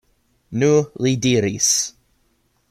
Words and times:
Nu, 0.63 0.69
li 1.07 1.11
diris. 1.27 1.71